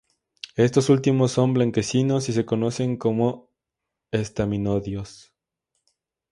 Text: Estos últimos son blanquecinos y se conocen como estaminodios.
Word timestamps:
Estos 0.55 0.89
últimos 0.89 1.31
son 1.31 1.53
blanquecinos 1.53 2.27
y 2.27 2.33
se 2.33 2.43
conocen 2.43 2.97
como 2.97 3.51
estaminodios. 4.11 5.31